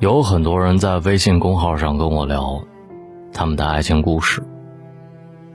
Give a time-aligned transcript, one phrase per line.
[0.00, 2.64] 有很多人在微信公号上跟我聊
[3.34, 4.42] 他们的爱情故事。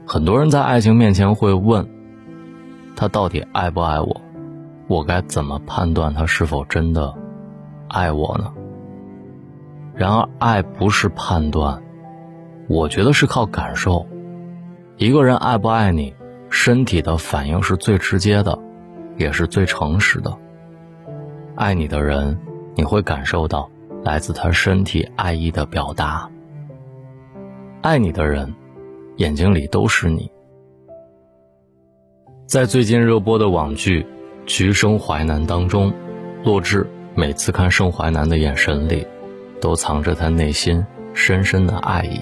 [0.06, 1.84] 很多人在爱情面前会问：
[2.94, 4.20] 他到底爱不爱我？
[4.86, 7.12] 我该怎么判断他是否真的
[7.88, 8.52] 爱我呢？
[9.96, 11.82] 然而，爱不是判断，
[12.68, 14.06] 我觉得是靠感受。
[14.96, 16.14] 一个人爱不爱你，
[16.50, 18.56] 身体的反应是最直接的，
[19.16, 20.38] 也是最诚实的。
[21.56, 22.38] 爱你的人，
[22.76, 23.68] 你会感受到。
[24.06, 26.30] 来自他身体爱意的表达。
[27.82, 28.54] 爱你的人，
[29.16, 30.30] 眼睛里都是你。
[32.46, 34.02] 在最近热播的网剧
[34.46, 35.92] 《橘生淮南》当中，
[36.44, 39.04] 洛枳每次看盛淮南的眼神里，
[39.60, 42.20] 都藏着他内心深深的爱意。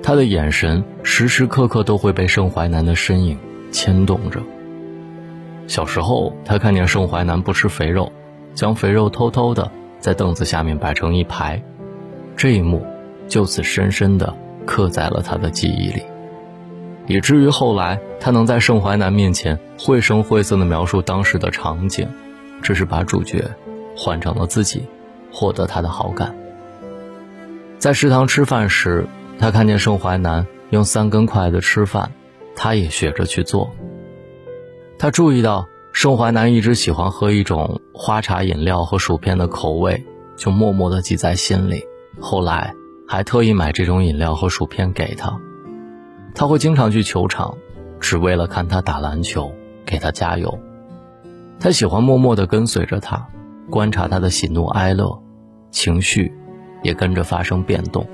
[0.00, 3.36] 他的眼神时时刻刻都会被盛淮南的身影
[3.72, 4.40] 牵动着。
[5.66, 8.12] 小时候，他看见盛淮南不吃肥肉，
[8.54, 9.68] 将肥肉偷偷的。
[10.04, 11.62] 在凳子下面摆成一排，
[12.36, 12.86] 这一幕
[13.26, 16.02] 就此深深地刻在了他的记忆里，
[17.06, 22.06] 以至于后来他能在盛淮南面前绘声绘色地描述当时的场景，
[22.60, 23.50] 只是把主角
[23.96, 24.86] 换成了自己，
[25.32, 26.34] 获得他的好感。
[27.78, 29.06] 在食堂吃饭时，
[29.38, 32.12] 他看见盛淮南用三根筷子吃饭，
[32.54, 33.72] 他也学着去做。
[34.98, 35.66] 他注意到。
[35.94, 40.04] 盛淮南一直喜欢喝一种花茶饮料和薯片的口味，
[40.36, 41.84] 就默默地记在心里。
[42.20, 42.74] 后来
[43.06, 45.38] 还特意买这种饮料和薯片给他。
[46.34, 47.56] 他会经常去球场，
[48.00, 49.52] 只为了看他打篮球，
[49.86, 50.58] 给他加油。
[51.60, 53.28] 他喜欢默默地跟随着他，
[53.70, 55.22] 观察他的喜怒哀乐，
[55.70, 56.32] 情绪
[56.82, 58.04] 也跟着发生变动。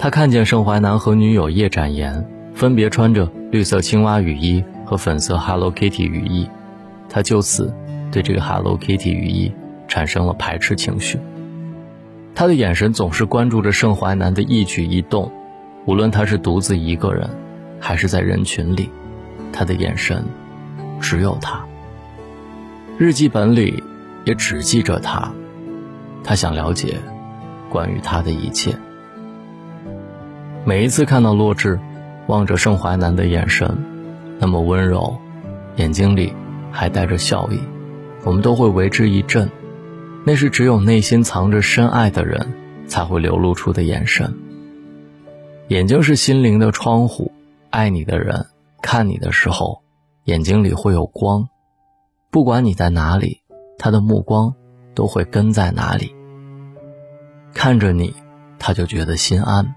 [0.00, 4.64] 他看见盛淮南和女友叶展颜分别穿着绿色青蛙雨衣。
[4.88, 6.48] 和粉色 Hello Kitty 雨衣，
[7.10, 7.74] 他就此
[8.10, 9.52] 对这个 Hello Kitty 雨衣
[9.86, 11.18] 产生了排斥情绪。
[12.34, 15.30] 他的眼神总是关注着盛淮南的一举一动，
[15.84, 17.28] 无论他是独自一个人，
[17.78, 18.88] 还是在人群里，
[19.52, 20.24] 他的眼神
[21.02, 21.62] 只有他。
[22.96, 23.84] 日记本里
[24.24, 25.30] 也只记着他，
[26.24, 26.96] 他想了解
[27.68, 28.74] 关于他的一切。
[30.64, 31.78] 每一次看到洛枳
[32.26, 33.97] 望着盛淮南的眼神。
[34.38, 35.18] 那么温柔，
[35.76, 36.32] 眼睛里
[36.70, 37.60] 还带着笑意，
[38.24, 39.50] 我们都会为之一振。
[40.24, 42.52] 那是只有内心藏着深爱的人
[42.86, 44.36] 才会流露出的眼神。
[45.68, 47.32] 眼睛是心灵的窗户，
[47.70, 48.46] 爱你的人
[48.82, 49.82] 看你的时候，
[50.24, 51.48] 眼睛里会有光。
[52.30, 53.40] 不管你在哪里，
[53.78, 54.54] 他的目光
[54.94, 56.14] 都会跟在哪里。
[57.54, 58.14] 看着你，
[58.58, 59.74] 他就觉得心安。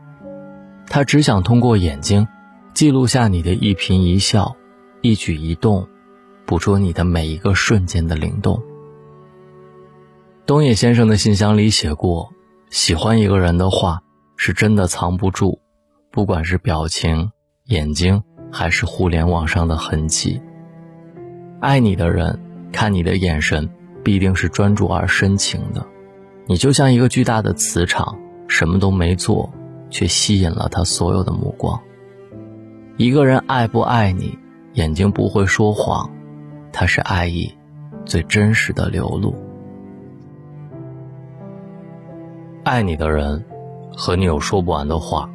[0.87, 2.27] 他只想通过眼睛。
[2.73, 4.55] 记录下你的一颦一笑，
[5.01, 5.87] 一举一动，
[6.45, 8.63] 捕捉你的每一个瞬间的灵动。
[10.45, 12.33] 东野先生的信箱里写过，
[12.69, 14.01] 喜欢一个人的话，
[14.37, 15.59] 是真的藏不住，
[16.11, 17.31] 不管是表情、
[17.65, 20.41] 眼睛，还是互联网上的痕迹。
[21.59, 22.39] 爱你的人，
[22.71, 23.69] 看你的眼神，
[24.03, 25.85] 必定是专注而深情的。
[26.47, 28.17] 你就像一个巨大的磁场，
[28.47, 29.53] 什么都没做，
[29.89, 31.79] 却吸引了他所有的目光。
[32.97, 34.37] 一个人爱不爱你，
[34.73, 36.11] 眼睛不会说谎，
[36.71, 37.51] 它是爱意
[38.05, 39.33] 最真实的流露。
[42.63, 43.43] 爱你的人，
[43.91, 45.29] 和你有说不完的话。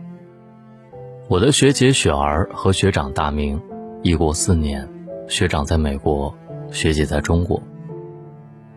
[1.29, 3.61] 我的学姐雪儿和学长大明，
[4.03, 4.89] 异国四年，
[5.27, 6.33] 学长在美国，
[6.71, 7.61] 学姐在中国。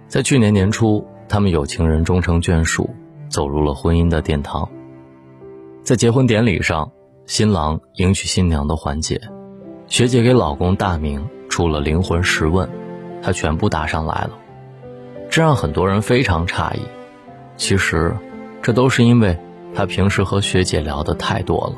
[0.08, 2.90] 在去年年初，他们有情人终成眷属，
[3.30, 4.68] 走入了婚姻的殿堂。
[5.84, 6.92] 在结婚典礼上。
[7.30, 9.22] 新郎迎娶新娘的环节，
[9.86, 12.68] 学姐给老公大明出了灵魂十问，
[13.22, 14.32] 他全部答上来了，
[15.30, 16.80] 这让很多人非常诧异。
[17.56, 18.18] 其实，
[18.64, 19.38] 这都是因为
[19.76, 21.74] 他平时和学姐聊的太多了。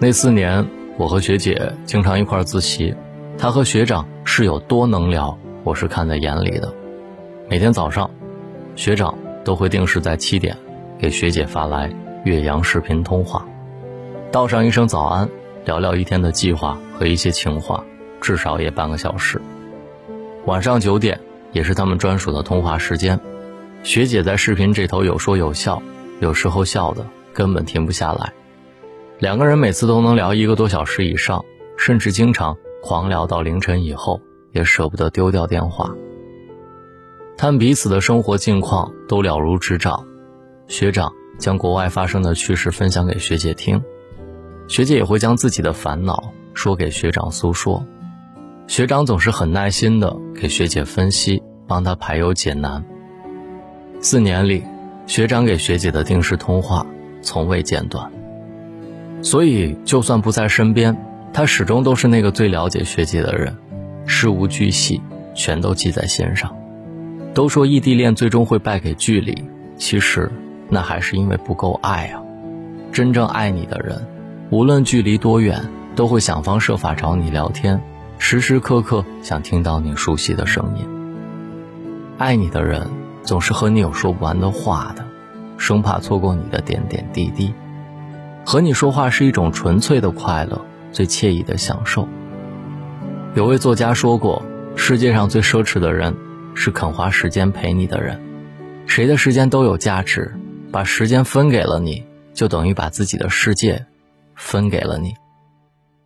[0.00, 0.66] 那四年，
[0.96, 2.92] 我和学姐经常一块自习，
[3.38, 6.74] 他和学长是有多能聊，我是看在眼里的。
[7.48, 8.10] 每天早上，
[8.74, 10.56] 学长都会定时在七点
[10.98, 11.94] 给学姐发来
[12.24, 13.46] 岳阳视频通话。
[14.34, 15.30] 道上一声早安，
[15.64, 17.84] 聊聊一天的计划和一些情话，
[18.20, 19.40] 至少也半个小时。
[20.46, 21.20] 晚上九点
[21.52, 23.20] 也是他们专属的通话时间，
[23.84, 25.80] 学姐在视频这头有说有笑，
[26.18, 28.32] 有时候笑的根本停不下来。
[29.20, 31.44] 两个人每次都能聊一个多小时以上，
[31.76, 34.20] 甚至经常狂聊到凌晨以后，
[34.50, 35.94] 也舍不得丢掉电话。
[37.36, 40.04] 他们彼此的生活近况都了如指掌，
[40.66, 43.80] 学长将国外发生的趣事分享给学姐听。
[44.66, 47.84] 学姐也会将自己的烦恼说给学长诉说，
[48.66, 52.84] 学长总是很耐心的给学姐分析，帮她排忧解难。
[54.00, 54.62] 四年里，
[55.06, 56.86] 学长给学姐的定时通话
[57.20, 58.10] 从未间断。
[59.22, 60.96] 所以，就算不在身边，
[61.32, 63.56] 他始终都是那个最了解学姐的人，
[64.06, 65.00] 事无巨细
[65.34, 66.54] 全都记在心上。
[67.32, 69.44] 都说异地恋最终会败给距离，
[69.76, 70.30] 其实
[70.68, 72.22] 那还是因为不够爱啊。
[72.92, 74.06] 真正爱你的人，
[74.50, 77.80] 无论距离多远，都会想方设法找你聊天，
[78.18, 80.86] 时时刻刻想听到你熟悉的声音。
[82.18, 82.88] 爱你的人，
[83.22, 85.04] 总是和你有说不完的话的，
[85.56, 87.52] 生怕错过你的点点滴滴。
[88.44, 90.60] 和你说话是一种纯粹的快乐，
[90.92, 92.08] 最惬意的享受。
[93.34, 94.42] 有位作家说过，
[94.76, 96.14] 世界上最奢侈的人。
[96.56, 98.20] 是肯花时间陪你的人，
[98.86, 100.36] 谁的时间都有价值，
[100.70, 103.86] 把时间分给了你，就等于把自己的世界
[104.36, 105.14] 分给了你。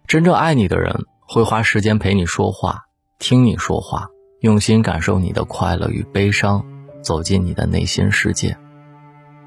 [0.06, 2.84] 真正爱你的人会花时间陪你说话，
[3.18, 4.06] 听你说话，
[4.40, 6.64] 用心感受你的快乐与悲伤，
[7.02, 8.56] 走进你的内心世界。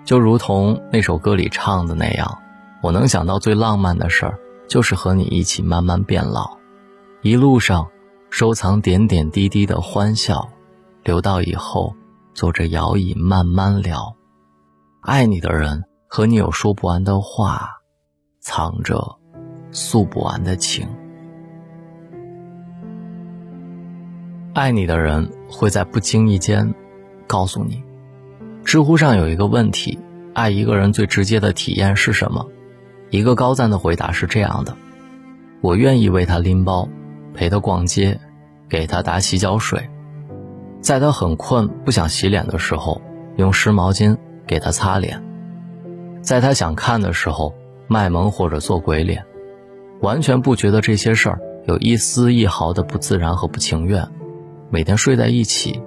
[0.04, 2.40] 就如同那首歌里唱的那样，
[2.82, 6.58] 我能想到最浪漫的事儿，就是和你一起慢慢变老，
[7.22, 7.88] 一路上
[8.30, 10.50] 收藏点点滴滴的欢笑。
[11.04, 11.96] 留到以后，
[12.36, 14.16] 坐着摇椅慢慢聊。
[15.02, 17.81] 爱你的人和你有说不完的话，
[18.44, 19.20] 藏着
[19.72, 20.88] 诉不完的情。
[24.56, 26.74] 爱你的人会在不经意间
[27.28, 27.84] 告诉你。
[28.66, 30.00] 知乎上有一个问题：
[30.34, 32.48] 爱一个人最直接的体验是什么？
[33.12, 34.76] 一个高赞的回答是这样的：
[35.62, 36.90] 我愿意为他拎包，
[37.36, 38.20] 陪他逛街，
[38.68, 39.88] 给他打洗脚水。
[40.82, 43.00] 在他很困不想洗脸的时候，
[43.36, 44.18] 用湿毛巾
[44.48, 45.22] 给他擦脸；
[46.24, 47.54] 在他想看的时候，
[47.92, 49.26] 卖萌或者做鬼脸，
[50.00, 54.08] 完全不觉得这些事儿有一丝一毫的不自然和不情愿。
[54.70, 55.82] 每天睡在一起，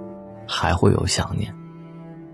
[0.46, 1.50] 还会有想念；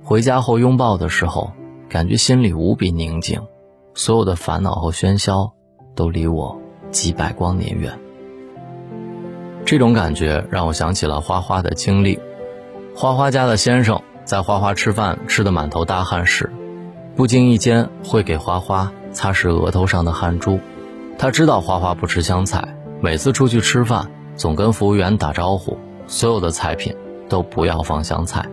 [0.02, 1.52] 回家后拥抱的时候，
[1.88, 3.40] 感觉心里无比宁静，
[3.94, 5.52] 所有的烦恼和喧嚣
[5.94, 7.96] 都离我几百光年远。
[9.64, 12.19] 这种感觉让我想起了花花的经历。
[12.96, 16.50] 花花家的先生在花花吃饭吃得满头大汗时，
[17.14, 20.61] 不经意间会给花花擦拭额头上的汗珠。
[21.19, 26.97] 他知道花花不吃香菜，每次出去吃饭总跟服务员打招呼，所有的菜品
[27.29, 28.47] 都不要放香菜。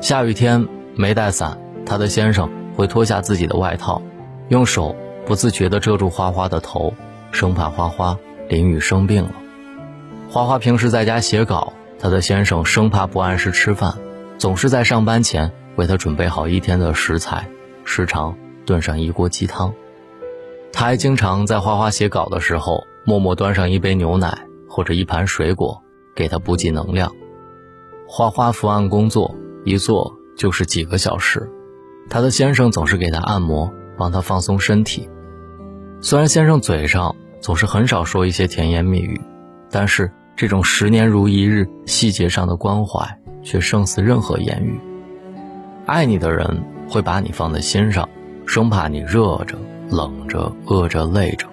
[0.00, 0.66] 下雨天
[0.96, 4.02] 没带伞，他的先生会脱下自己的外套，
[4.48, 4.96] 用手
[5.26, 6.94] 不自觉地遮住花花的头，
[7.32, 8.18] 生怕花花
[8.48, 9.32] 淋雨生病了。
[10.28, 11.72] 花花平时在家写稿。
[12.02, 13.92] 他的先生生怕不按时吃饭，
[14.38, 17.46] 总是在上班前为他准备好一天的食材，
[17.84, 18.34] 时常
[18.70, 19.74] 炖上一锅鸡汤。
[20.72, 25.82] 他还经常在花花写稿的时候，默默端上一杯牛奶或者一盘水果，
[26.14, 27.12] 给他补给能量。
[28.06, 29.34] 花花伏案工作，
[29.64, 31.50] 一坐就是几个小时，
[32.08, 35.10] 他的先生总是给他按摩，帮他放松身体。
[36.00, 39.20] 虽然先生嘴上总是很少说一些甜言蜜语，
[39.68, 40.12] 但是。
[40.36, 44.80] 这种十年如一日、细节上的关怀，却胜似任何言语。
[45.84, 48.08] 爱你的人会把你放在心上，
[48.50, 49.56] 生怕你热着、
[49.90, 51.46] 冷着、饿着、累着。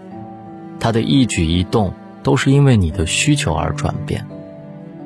[0.79, 4.25] 他的一举一动都是因为你的需求而转变。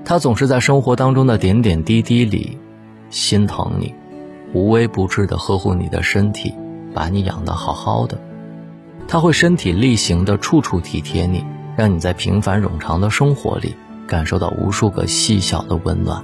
[0.06, 2.58] 他总是在生活当中的点点滴滴里
[3.10, 3.94] 心疼你，
[4.54, 6.56] 无微不至地呵护你的身体，
[6.94, 8.18] 把你养得好好的。
[9.06, 11.44] 他会身体力行地处处体贴你。
[11.78, 16.24] 让你在平凡冗长的生活里感受到无数个细小的温暖。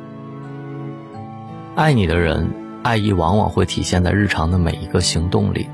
[1.73, 2.49] 爱你的人，
[2.87, 5.67] 爱意往往会体现在日常的每一个行动里，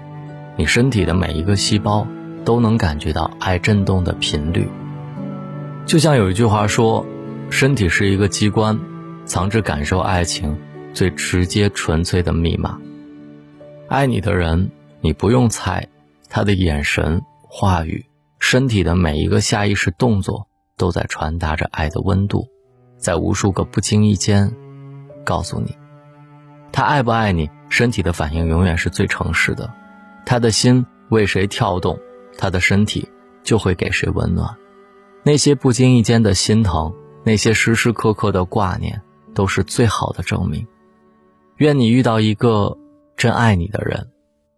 [0.57, 2.07] 你身体的每一个细胞
[2.43, 4.67] 都能感觉到爱震动的频率。
[5.85, 7.05] 就像有一句话说
[7.51, 8.79] ：“身体是一个机关，
[9.25, 10.57] 藏着感受爱情
[10.91, 12.79] 最直接纯粹的密码。”
[13.87, 15.89] 爱你的人，你不用猜，
[16.29, 18.07] 他的眼神、话语。
[18.39, 22.47] 身体的每一个下意识动作都在传达着爱的温度，
[22.97, 24.51] 在无数个不经意间，
[25.23, 25.77] 告诉你，
[26.73, 27.49] 他爱不爱你。
[27.69, 29.73] 身体的反应永远是最诚实的，
[30.25, 31.97] 他的心为谁跳动，
[32.37, 33.09] 他的身体
[33.43, 34.57] 就会给谁温暖。
[35.23, 39.01] 那些不经意间的心疼，那些时时刻刻的挂念，
[39.33, 40.67] 都是最好的证明。
[41.55, 42.77] 愿你遇到一个
[43.15, 44.11] 真爱你的人，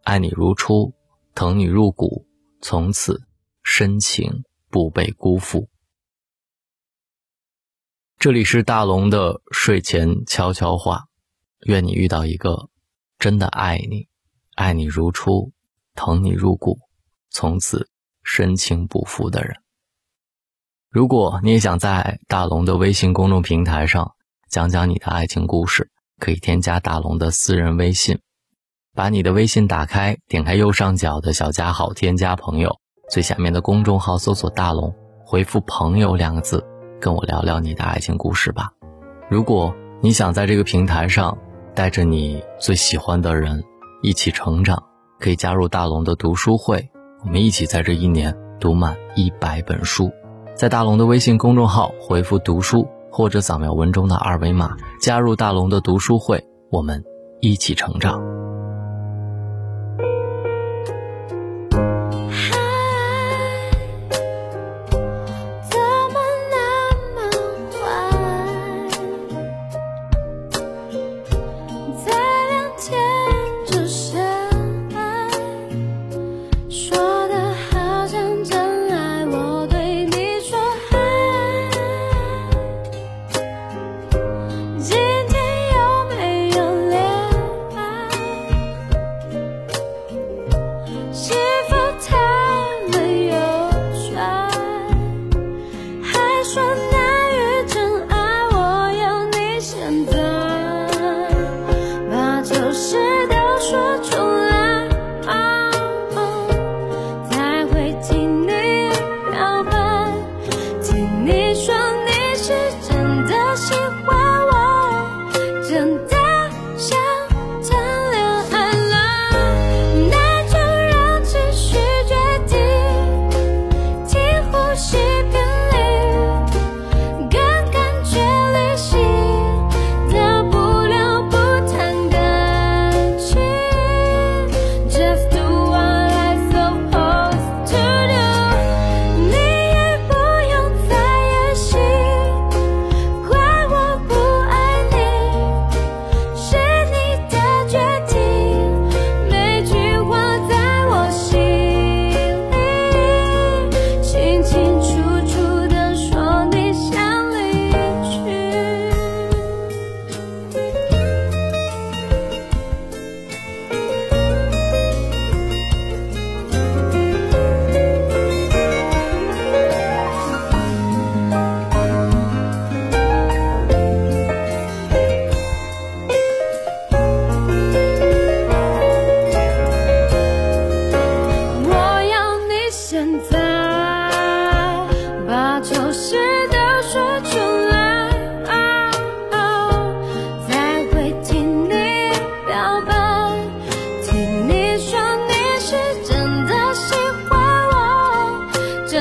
[0.04, 0.94] 爱你如初，
[1.36, 2.26] 疼你入骨，
[2.62, 3.22] 从此。
[3.68, 5.70] 深情不被辜负。
[8.20, 11.06] 这里是大龙的睡前悄悄话，
[11.66, 12.70] 愿你遇到一个
[13.18, 14.08] 真的爱你、
[14.54, 15.52] 爱你如初、
[15.96, 16.78] 疼你入骨、
[17.32, 17.90] 从此
[18.24, 19.56] 深情不负的人。
[20.92, 24.14] 如果你也想在大龙的微信公众平台上
[24.48, 28.20] 讲讲你的爱情故事，可以添加大龙的私人微信。
[28.94, 32.78] 把你的微信打开，点开右上角的小加号，添加朋友，
[33.10, 34.94] 最下面的公众号搜索“大龙”，
[35.26, 36.64] 回复“朋友”两个字，
[37.02, 38.72] 跟我聊聊你的爱情故事吧。
[39.30, 41.38] 如果你想在这个平台上
[41.76, 43.62] 带着你最喜欢的人
[44.02, 44.82] 一起成长，
[45.20, 46.90] 可以加入大龙的读书会，
[47.24, 50.10] 我们一起在这一年读满一百本书。
[50.56, 57.04] 在大龙的微信公众号回复“读书”或者扫描文中的二维码，加入大龙的读书会，我们
[57.42, 58.35] 一起成长。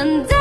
[0.05, 0.34] and